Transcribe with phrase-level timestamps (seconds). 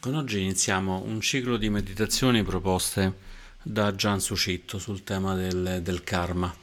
[0.00, 3.14] Con oggi iniziamo un ciclo di meditazioni proposte
[3.60, 6.54] da Gian Sucitto sul tema del, del karma.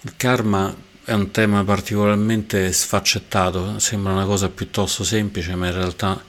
[0.00, 0.74] Il karma
[1.04, 6.20] è un tema particolarmente sfaccettato, sembra una cosa piuttosto semplice, ma in realtà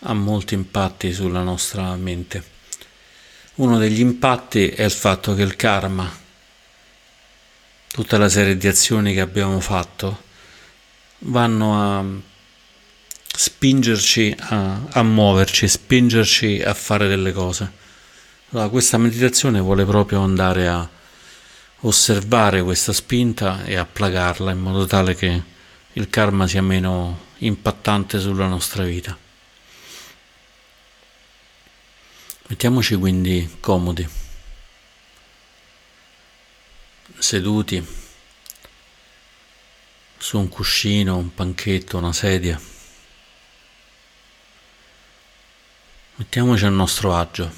[0.00, 2.44] ha molti impatti sulla nostra mente.
[3.56, 6.08] Uno degli impatti è il fatto che il karma,
[7.88, 10.22] tutta la serie di azioni che abbiamo fatto,
[11.20, 12.28] vanno a
[13.60, 17.70] spingerci a, a muoverci, spingerci a fare delle cose.
[18.48, 20.88] Allora, questa meditazione vuole proprio andare a
[21.80, 25.42] osservare questa spinta e a placarla in modo tale che
[25.92, 29.14] il karma sia meno impattante sulla nostra vita.
[32.46, 34.08] Mettiamoci quindi comodi,
[37.18, 37.86] seduti
[40.16, 42.78] su un cuscino, un panchetto, una sedia.
[46.20, 47.50] Mettiamoci a nostro agio.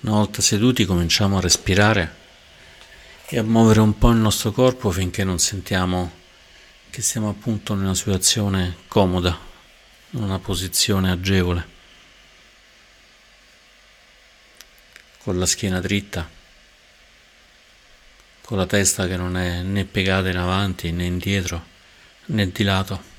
[0.00, 2.16] Una volta seduti cominciamo a respirare
[3.28, 6.10] e a muovere un po' il nostro corpo finché non sentiamo
[6.90, 9.38] che siamo appunto in una situazione comoda,
[10.10, 11.68] in una posizione agevole,
[15.18, 16.28] con la schiena dritta,
[18.42, 21.64] con la testa che non è né piegata in avanti né indietro
[22.26, 23.13] né di lato.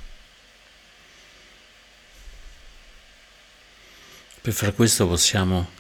[4.46, 5.72] Per far questo possiamo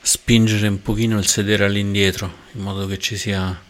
[0.00, 3.62] spingere un pochino il sedere all'indietro in modo che ci sia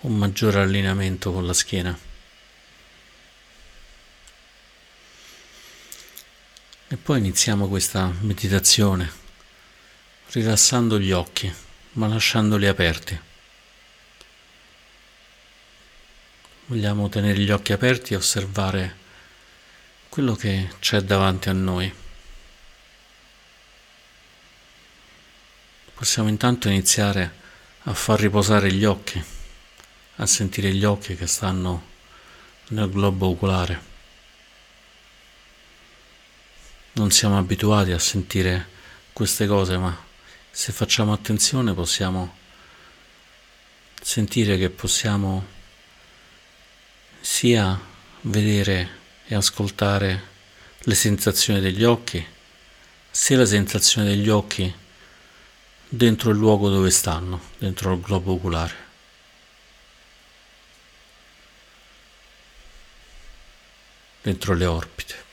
[0.00, 1.98] un maggiore allineamento con la schiena.
[6.88, 9.10] E poi iniziamo questa meditazione
[10.32, 11.50] rilassando gli occhi
[11.92, 13.18] ma lasciandoli aperti.
[16.66, 18.96] Vogliamo tenere gli occhi aperti e osservare
[20.10, 22.06] quello che c'è davanti a noi.
[25.98, 27.34] Possiamo intanto iniziare
[27.82, 29.20] a far riposare gli occhi,
[30.14, 31.86] a sentire gli occhi che stanno
[32.68, 33.82] nel globo oculare.
[36.92, 38.68] Non siamo abituati a sentire
[39.12, 40.04] queste cose, ma
[40.52, 42.36] se facciamo attenzione possiamo
[44.00, 45.44] sentire che possiamo
[47.20, 47.76] sia
[48.20, 48.88] vedere
[49.26, 50.28] e ascoltare
[50.78, 52.24] le sensazioni degli occhi,
[53.10, 54.86] sia la sensazione degli occhi
[55.88, 58.86] dentro il luogo dove stanno, dentro il globo oculare.
[64.28, 65.26] dentro le orbite.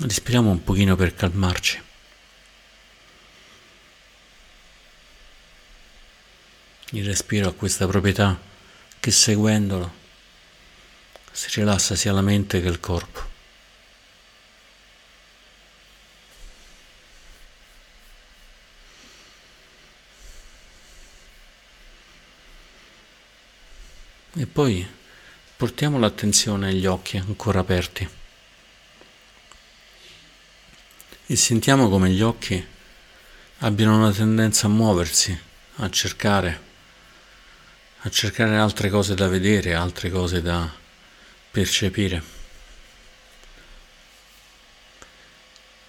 [0.00, 1.80] Respiriamo un pochino per calmarci.
[6.90, 8.52] Il respiro ha questa proprietà
[9.04, 9.92] che seguendolo
[11.30, 13.20] si rilassa sia la mente che il corpo.
[24.36, 24.88] E poi
[25.54, 28.08] portiamo l'attenzione agli occhi ancora aperti
[31.26, 32.66] e sentiamo come gli occhi
[33.58, 35.38] abbiano una tendenza a muoversi,
[35.76, 36.63] a cercare
[38.06, 40.70] a cercare altre cose da vedere, altre cose da
[41.50, 42.22] percepire.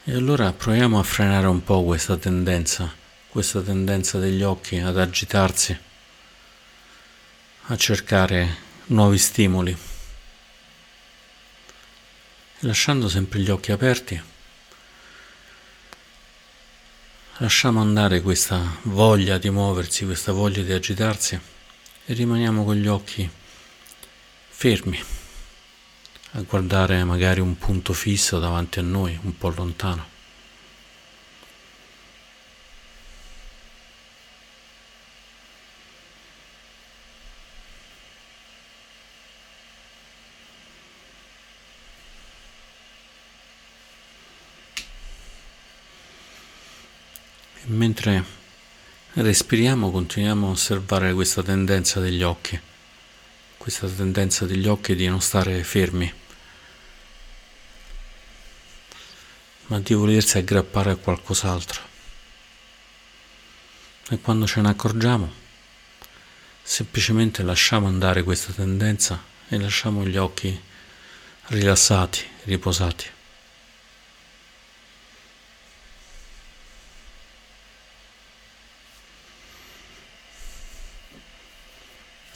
[0.05, 2.93] E allora proviamo a frenare un po' questa tendenza,
[3.27, 5.77] questa tendenza degli occhi ad agitarsi,
[7.67, 9.77] a cercare nuovi stimoli.
[12.59, 14.19] lasciando sempre gli occhi aperti,
[17.39, 21.53] lasciamo andare questa voglia di muoversi, questa voglia di agitarsi
[22.05, 23.29] e rimaniamo con gli occhi
[24.47, 25.01] fermi
[26.31, 30.14] a guardare magari un punto fisso davanti a noi, un po' lontano.
[49.17, 52.59] Respiriamo, continuiamo a osservare questa tendenza degli occhi,
[53.55, 56.13] questa tendenza degli occhi di non stare fermi,
[59.67, 61.81] ma di volersi aggrappare a qualcos'altro.
[64.09, 65.31] E quando ce ne accorgiamo,
[66.61, 70.61] semplicemente lasciamo andare questa tendenza e lasciamo gli occhi
[71.45, 73.14] rilassati, riposati.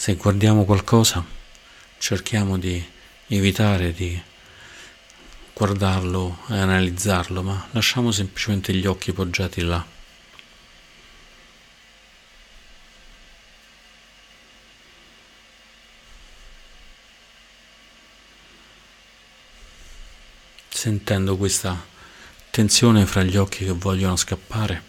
[0.09, 1.23] Se guardiamo qualcosa
[1.99, 2.83] cerchiamo di
[3.27, 4.19] evitare di
[5.53, 9.85] guardarlo e analizzarlo, ma lasciamo semplicemente gli occhi poggiati là.
[20.69, 21.85] Sentendo questa
[22.49, 24.83] tensione fra gli occhi che vogliono scappare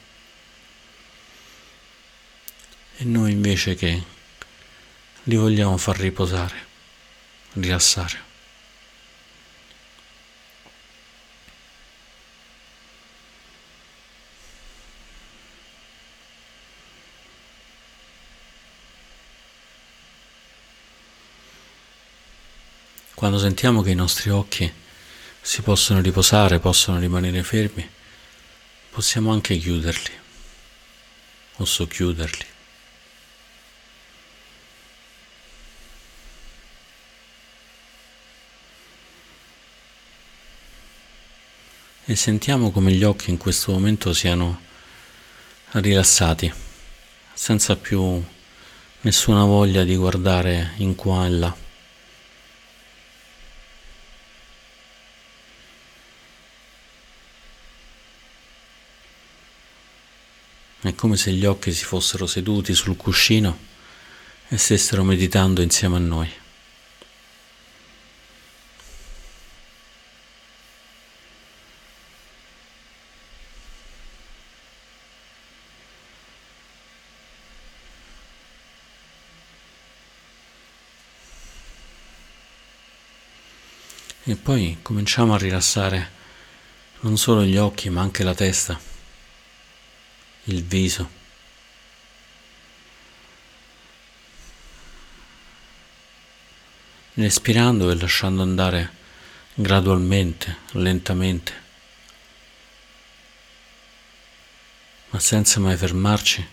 [2.97, 4.19] e noi invece che
[5.25, 6.67] li vogliamo far riposare,
[7.55, 8.29] rilassare.
[23.15, 24.73] Quando sentiamo che i nostri occhi
[25.43, 27.87] si possono riposare, possono rimanere fermi,
[28.89, 30.19] possiamo anche chiuderli
[31.57, 32.47] o socchiuderli.
[42.11, 44.61] E sentiamo come gli occhi in questo momento siano
[45.75, 46.53] rilassati,
[47.33, 48.21] senza più
[49.03, 51.57] nessuna voglia di guardare in qua e là.
[60.81, 63.57] È come se gli occhi si fossero seduti sul cuscino
[64.49, 66.29] e stessero meditando insieme a noi.
[84.25, 86.19] E poi cominciamo a rilassare
[87.01, 88.79] non solo gli occhi ma anche la testa
[90.45, 91.19] il viso.
[97.15, 98.99] Respirando e lasciando andare
[99.55, 101.53] gradualmente, lentamente,
[105.11, 106.49] ma senza mai fermarci,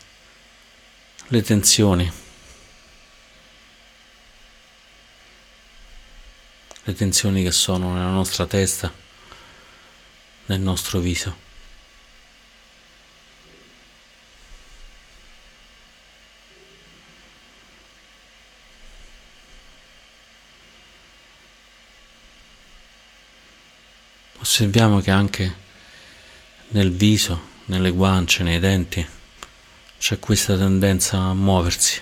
[1.28, 2.12] le tensioni,
[6.88, 8.92] le tensioni che sono nella nostra testa,
[10.46, 11.46] nel nostro viso.
[24.40, 25.56] osserviamo che anche
[26.70, 29.06] nel viso, nelle guance, nei denti,
[30.00, 32.02] c'è questa tendenza a muoversi,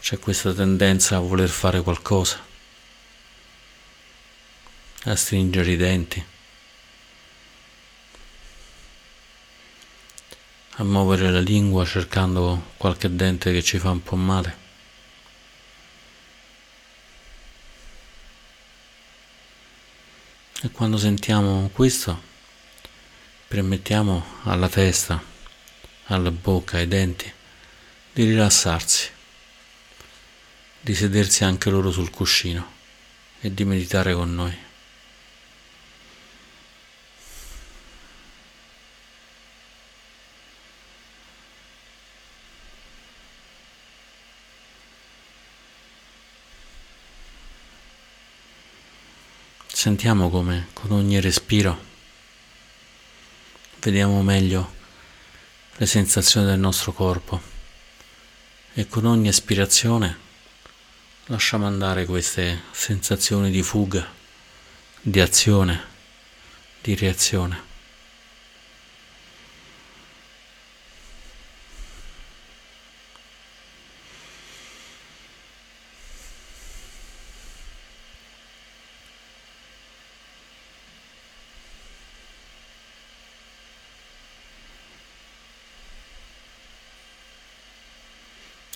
[0.00, 2.47] c'è questa tendenza a voler fare qualcosa,
[5.04, 6.24] a stringere i denti,
[10.70, 14.66] a muovere la lingua cercando qualche dente che ci fa un po' male.
[20.60, 22.20] E quando sentiamo questo,
[23.46, 25.22] permettiamo alla testa,
[26.06, 27.32] alla bocca, ai denti
[28.12, 29.10] di rilassarsi,
[30.80, 32.74] di sedersi anche loro sul cuscino
[33.40, 34.66] e di meditare con noi.
[49.88, 51.82] Sentiamo come con ogni respiro
[53.80, 54.74] vediamo meglio
[55.76, 57.40] le sensazioni del nostro corpo
[58.74, 60.18] e con ogni espirazione
[61.28, 64.06] lasciamo andare queste sensazioni di fuga,
[65.00, 65.82] di azione,
[66.82, 67.67] di reazione.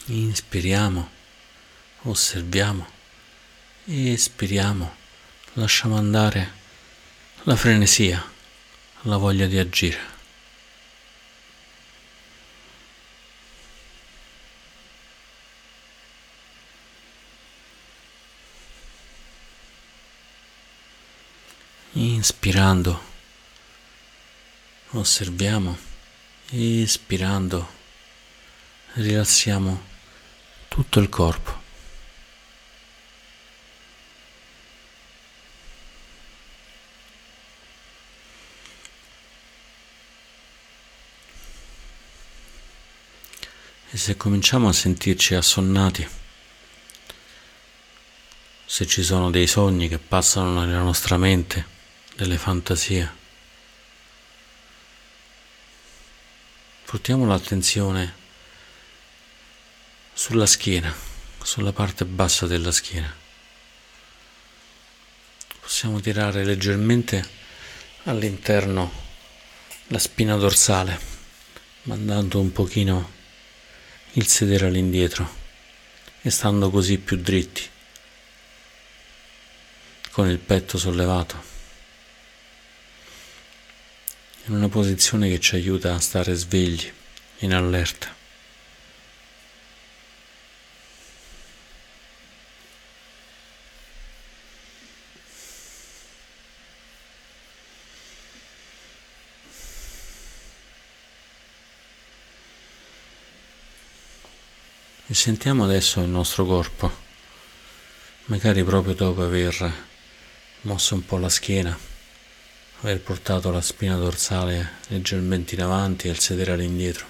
[0.06, 1.09] Inspiriamo,
[2.02, 2.90] osserviamo,
[3.85, 4.97] espiriamo,
[5.52, 6.52] lasciamo andare
[7.44, 8.21] la frenesia,
[9.02, 10.11] la voglia di agire.
[21.92, 23.00] Inspirando,
[24.90, 25.78] osserviamo,
[26.50, 27.71] espirando,
[28.94, 29.91] rilassiamo
[30.72, 31.60] tutto il corpo.
[43.90, 46.08] E se cominciamo a sentirci assonnati,
[48.64, 51.66] se ci sono dei sogni che passano nella nostra mente,
[52.16, 53.14] delle fantasie,
[56.86, 58.21] portiamo l'attenzione
[60.12, 60.95] sulla schiena,
[61.42, 63.12] sulla parte bassa della schiena.
[65.61, 67.26] Possiamo tirare leggermente
[68.04, 68.92] all'interno
[69.88, 70.99] la spina dorsale,
[71.83, 73.11] mandando un pochino
[74.12, 75.40] il sedere all'indietro
[76.21, 77.69] e stando così più dritti,
[80.11, 81.42] con il petto sollevato,
[84.45, 86.92] in una posizione che ci aiuta a stare svegli,
[87.38, 88.21] in allerta.
[105.12, 106.90] E sentiamo adesso il nostro corpo,
[108.25, 109.71] magari proprio dopo aver
[110.62, 111.78] mosso un po' la schiena,
[112.81, 117.07] aver portato la spina dorsale leggermente in avanti e il sedere all'indietro.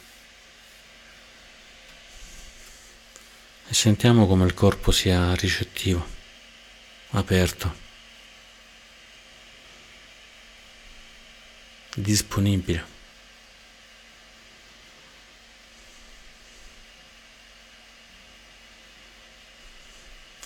[3.68, 6.04] E sentiamo come il corpo sia ricettivo,
[7.10, 7.72] aperto,
[11.94, 12.91] disponibile.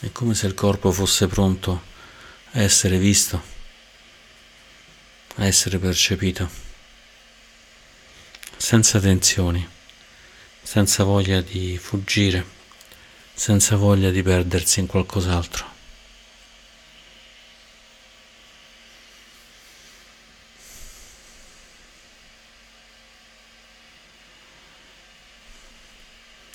[0.06, 1.82] È come se il corpo fosse pronto
[2.52, 3.42] a essere visto,
[5.34, 6.48] a essere percepito,
[8.56, 9.68] senza tensioni,
[10.62, 12.46] senza voglia di fuggire,
[13.34, 15.66] senza voglia di perdersi in qualcos'altro.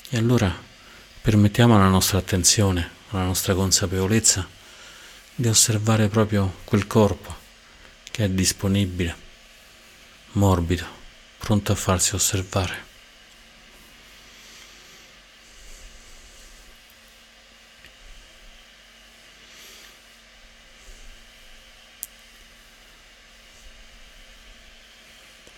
[0.08, 0.58] E allora
[1.22, 4.48] permettiamo alla nostra attenzione la nostra consapevolezza
[5.36, 7.36] di osservare proprio quel corpo
[8.10, 9.16] che è disponibile,
[10.34, 10.86] morbido,
[11.38, 12.90] pronto a farsi osservare.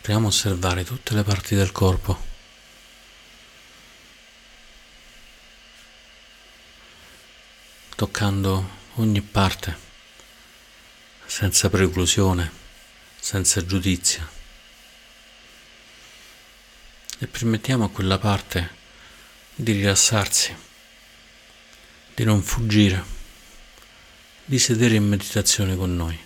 [0.01, 2.22] Proviamo a osservare tutte le parti del corpo
[7.95, 9.77] toccando ogni parte,
[11.25, 12.51] senza preclusione,
[13.19, 14.27] senza giudizio.
[17.19, 18.81] E permettiamo a quella parte
[19.55, 20.55] di rilassarsi,
[22.15, 23.03] di non fuggire,
[24.45, 26.22] di sedere in meditazione con noi.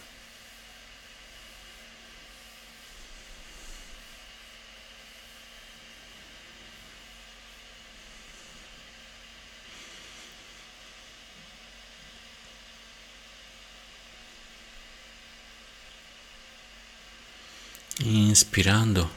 [18.38, 19.16] Inspirando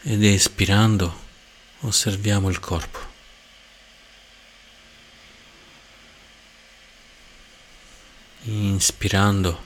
[0.00, 1.14] ed espirando
[1.80, 2.98] osserviamo il corpo.
[8.44, 9.62] Inspirando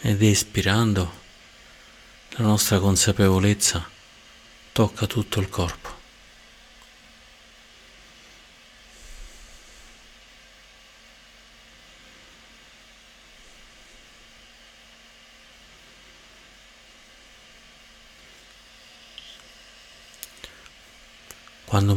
[0.00, 1.20] ed espirando
[2.30, 3.86] la nostra consapevolezza
[4.72, 6.01] tocca tutto il corpo.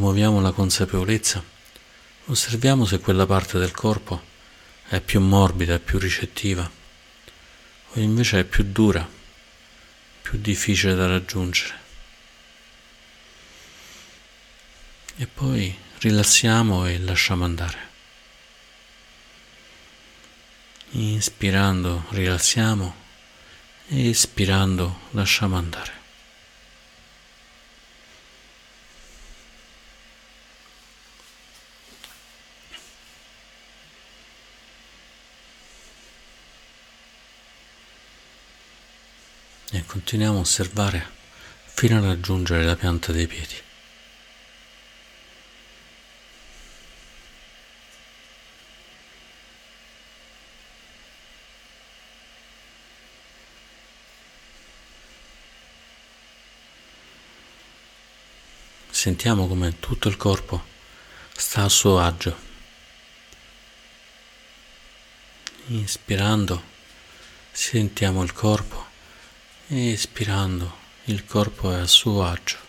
[0.05, 1.43] Muoviamo la consapevolezza,
[2.25, 4.24] osserviamo se quella parte del corpo
[4.88, 6.69] è più morbida, più ricettiva,
[7.89, 9.09] o invece è più dura,
[10.21, 11.74] più difficile da raggiungere.
[15.15, 17.79] E poi rilassiamo e lasciamo andare.
[20.91, 22.95] Inspirando rilassiamo
[23.88, 26.03] espirando lasciamo andare.
[39.75, 39.83] e
[40.15, 41.05] continuiamo a osservare
[41.65, 43.62] fino a raggiungere la pianta dei piedi.
[58.89, 60.63] Sentiamo come tutto il corpo
[61.36, 62.38] sta a suo agio.
[65.65, 66.63] Inspirando
[67.51, 68.94] sentiamo il corpo
[69.67, 72.63] e espirando il corpo è a suo agio.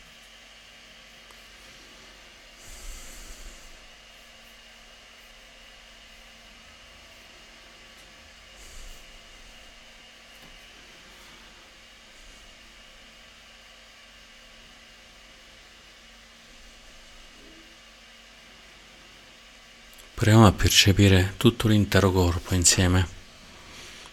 [20.15, 23.07] Proviamo a percepire tutto l'intero corpo insieme,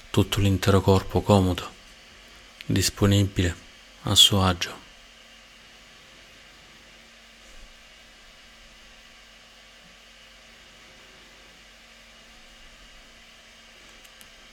[0.09, 1.72] tutto l'intero corpo comodo
[2.65, 3.55] disponibile,
[4.03, 4.81] a suo agio.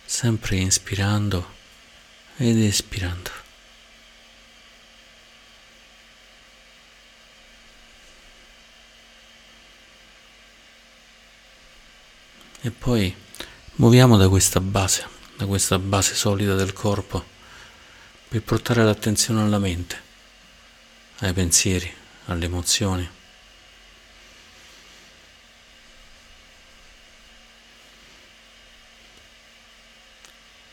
[0.05, 1.55] Sempre inspirando
[2.37, 3.31] ed espirando.
[12.63, 13.15] E poi
[13.77, 17.25] muoviamo da questa base, da questa base solida del corpo,
[18.31, 20.01] per portare l'attenzione alla mente,
[21.19, 21.93] ai pensieri,
[22.27, 23.11] alle emozioni.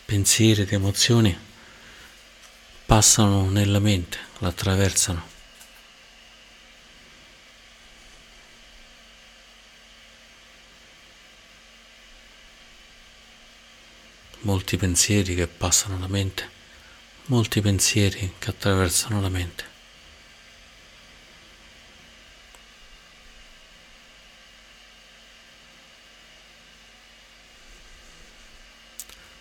[0.06, 1.36] Pensieri ed emozioni
[2.86, 5.36] passano nella mente, la attraversano.
[14.42, 16.57] molti pensieri che passano la mente,
[17.28, 19.76] molti pensieri che attraversano la mente.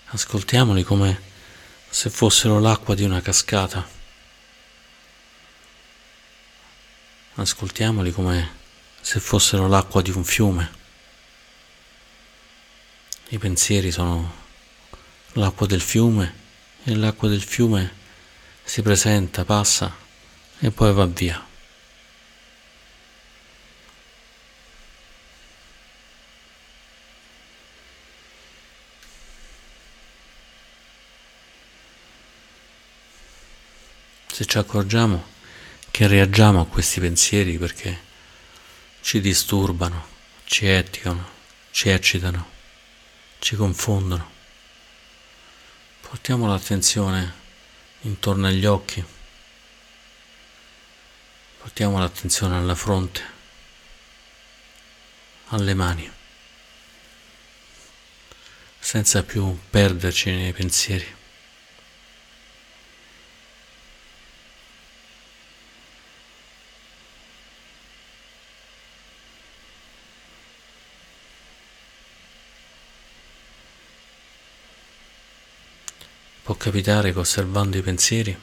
[0.06, 1.20] Ascoltiamoli come
[1.88, 3.86] se fossero l'acqua di una cascata.
[7.34, 8.64] Ascoltiamoli come
[9.00, 10.84] se fossero l'acqua di un fiume.
[13.28, 14.44] I pensieri sono
[15.32, 16.44] l'acqua del fiume
[16.88, 17.92] e l'acqua del fiume
[18.62, 19.92] si presenta, passa
[20.60, 21.44] e poi va via.
[34.30, 35.24] Se ci accorgiamo
[35.90, 38.00] che reagiamo a questi pensieri perché
[39.00, 40.06] ci disturbano,
[40.44, 41.30] ci eticano,
[41.72, 42.46] ci eccitano,
[43.40, 44.35] ci confondono,
[46.08, 47.34] Portiamo l'attenzione
[48.02, 49.04] intorno agli occhi,
[51.58, 53.22] portiamo l'attenzione alla fronte,
[55.48, 56.10] alle mani,
[58.78, 61.14] senza più perderci nei pensieri.
[76.46, 78.38] Può capitare che osservando i pensieri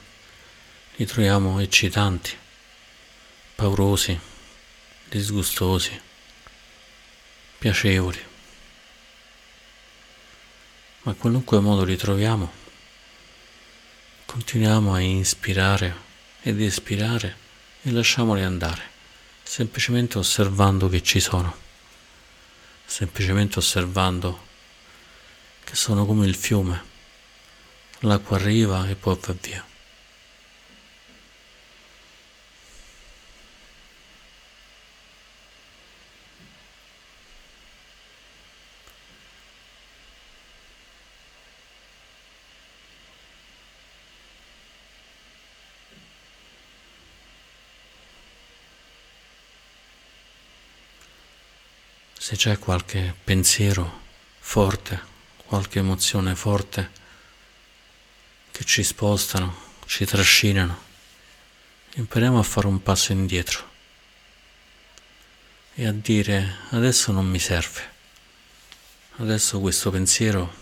[0.95, 2.35] li troviamo eccitanti,
[3.53, 4.19] paurosi,
[5.07, 6.01] disgustosi,
[7.59, 8.19] piacevoli.
[11.03, 12.51] Ma in qualunque modo li troviamo,
[14.25, 15.95] continuiamo a inspirare
[16.41, 17.37] ed espirare
[17.83, 18.81] e lasciamoli andare,
[19.43, 21.55] semplicemente osservando che ci sono,
[22.83, 24.47] semplicemente osservando
[25.63, 26.92] che sono come il fiume
[28.03, 29.65] l'acqua arriva e poi va via.
[52.17, 54.01] Se c'è qualche pensiero
[54.39, 55.01] forte,
[55.45, 57.01] qualche emozione forte,
[58.53, 59.51] che ci spostano,
[59.87, 60.79] ci trascinano.
[61.95, 63.71] Impariamo a fare un passo indietro
[65.73, 67.81] e a dire adesso non mi serve,
[69.17, 70.53] adesso questo pensiero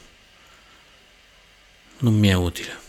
[1.98, 2.80] non mi è utile.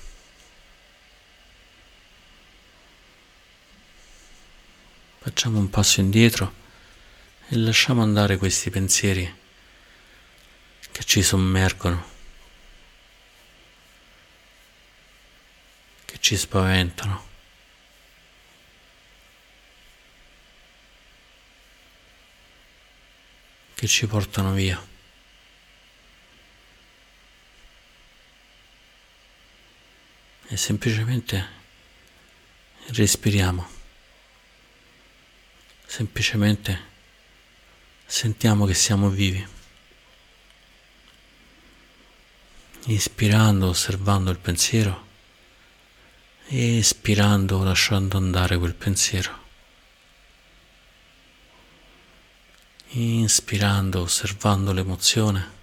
[5.19, 6.55] Facciamo un passo indietro
[7.49, 9.41] e lasciamo andare questi pensieri
[10.93, 12.12] che ci sommergono
[16.33, 17.29] ci spaventano.
[23.75, 24.81] che ci portano via.
[30.47, 31.49] E semplicemente
[32.87, 33.69] respiriamo,
[35.85, 36.81] semplicemente
[38.07, 39.45] sentiamo che siamo vivi.
[42.87, 45.11] Ispirando, osservando il pensiero
[46.55, 49.41] espirando lasciando andare quel pensiero.
[52.89, 55.61] Inspirando, osservando l'emozione.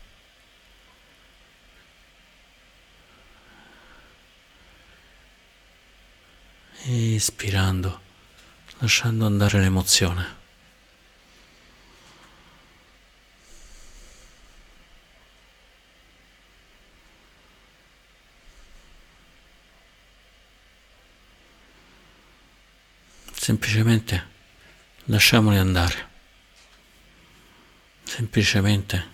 [6.86, 8.02] Espirando,
[8.80, 10.39] lasciando andare l'emozione.
[23.50, 24.28] Semplicemente
[25.06, 26.08] lasciamoli andare,
[28.04, 29.08] semplicemente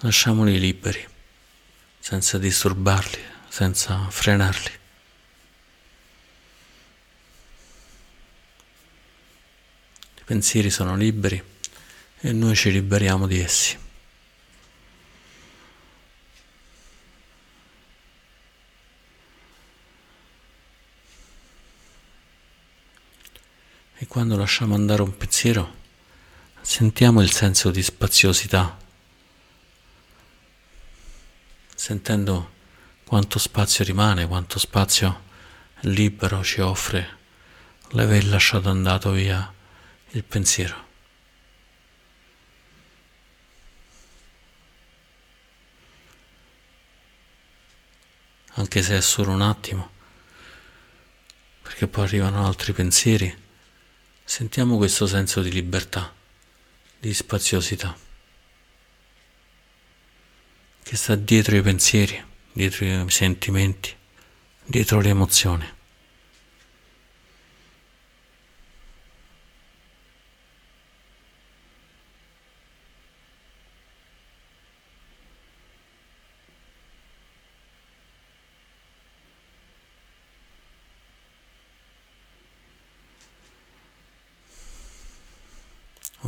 [0.00, 1.06] lasciamoli liberi,
[1.98, 4.70] senza disturbarli, senza frenarli.
[10.16, 11.42] I pensieri sono liberi
[12.20, 13.81] e noi ci liberiamo di essi.
[24.02, 25.76] E quando lasciamo andare un pensiero,
[26.60, 28.76] sentiamo il senso di spaziosità,
[31.72, 32.52] sentendo
[33.04, 35.22] quanto spazio rimane, quanto spazio
[35.82, 37.16] libero ci offre
[37.90, 39.54] l'aver lasciato andato via
[40.10, 40.86] il pensiero.
[48.54, 49.90] Anche se è solo un attimo,
[51.62, 53.50] perché poi arrivano altri pensieri
[54.32, 56.10] Sentiamo questo senso di libertà,
[56.98, 57.94] di spaziosità,
[60.82, 63.94] che sta dietro i pensieri, dietro i sentimenti,
[64.64, 65.70] dietro le emozioni.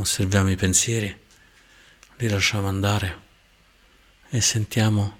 [0.05, 1.19] Osserviamo i pensieri,
[2.17, 3.23] li lasciamo andare
[4.29, 5.17] e sentiamo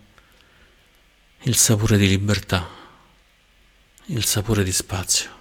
[1.42, 2.70] il sapore di libertà,
[4.06, 5.34] il sapore di spazio.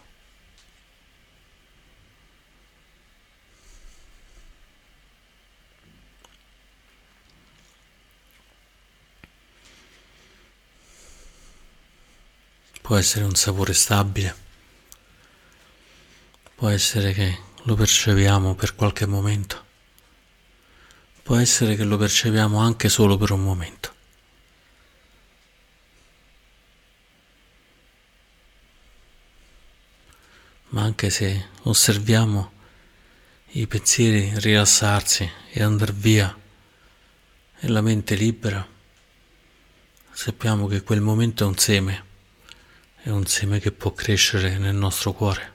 [12.80, 14.37] Può essere un sapore stabile,
[16.54, 19.62] può essere che lo percepiamo per qualche momento.
[21.22, 23.92] Può essere che lo percepiamo anche solo per un momento.
[30.68, 32.53] Ma anche se osserviamo
[33.53, 36.37] i pensieri rilassarsi e andare via
[37.61, 38.66] e la mente libera,
[40.11, 42.05] sappiamo che quel momento è un seme,
[42.96, 45.54] è un seme che può crescere nel nostro cuore.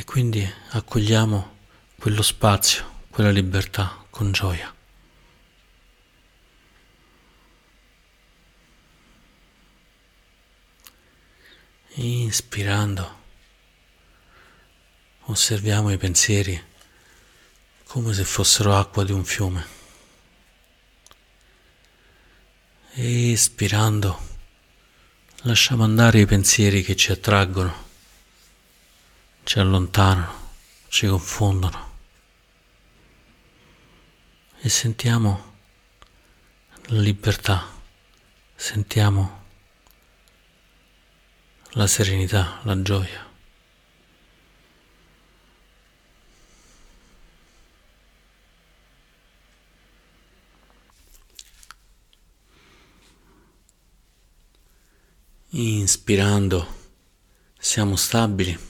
[0.00, 1.58] E quindi accogliamo
[1.98, 4.74] quello spazio, quella libertà con gioia.
[11.96, 13.18] Inspirando,
[15.24, 16.58] osserviamo i pensieri
[17.84, 19.66] come se fossero acqua di un fiume.
[22.94, 24.18] Espirando,
[25.42, 27.89] lasciamo andare i pensieri che ci attraggono
[29.50, 30.32] ci allontanano,
[30.86, 31.90] ci confondono
[34.60, 35.56] e sentiamo
[36.84, 37.66] la libertà,
[38.54, 39.44] sentiamo
[41.70, 43.28] la serenità, la gioia.
[55.48, 56.68] Inspirando
[57.58, 58.69] siamo stabili.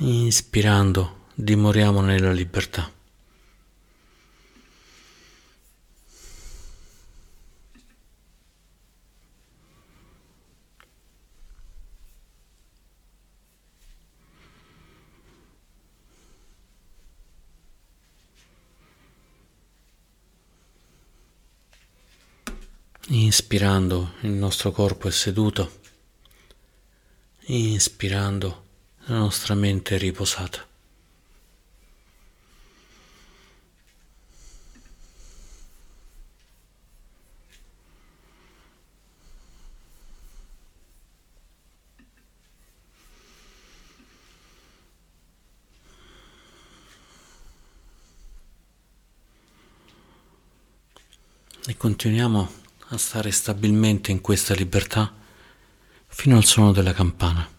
[0.00, 2.88] Inspirando dimoriamo nella libertà.
[23.08, 25.80] Inspirando il nostro corpo è seduto,
[27.46, 28.67] inspirando
[29.10, 30.66] la nostra mente riposata.
[51.66, 52.50] E continuiamo
[52.88, 55.14] a stare stabilmente in questa libertà
[56.08, 57.57] fino al suono della campana.